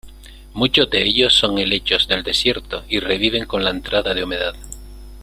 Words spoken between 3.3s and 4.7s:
con la entrada de humedad.